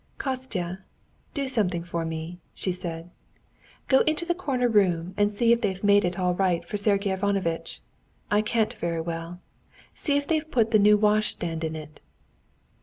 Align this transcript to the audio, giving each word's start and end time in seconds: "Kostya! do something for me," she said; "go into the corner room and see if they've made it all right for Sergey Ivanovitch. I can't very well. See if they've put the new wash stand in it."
"Kostya! 0.17 0.79
do 1.35 1.47
something 1.47 1.83
for 1.83 2.05
me," 2.05 2.39
she 2.55 2.71
said; 2.71 3.11
"go 3.87 3.99
into 3.99 4.25
the 4.25 4.33
corner 4.33 4.67
room 4.67 5.13
and 5.15 5.29
see 5.29 5.51
if 5.51 5.61
they've 5.61 5.83
made 5.83 6.03
it 6.03 6.17
all 6.17 6.33
right 6.33 6.65
for 6.65 6.75
Sergey 6.75 7.11
Ivanovitch. 7.11 7.81
I 8.31 8.41
can't 8.41 8.73
very 8.73 9.01
well. 9.01 9.41
See 9.93 10.17
if 10.17 10.25
they've 10.27 10.49
put 10.49 10.71
the 10.71 10.79
new 10.79 10.97
wash 10.97 11.27
stand 11.33 11.63
in 11.63 11.75
it." 11.75 11.99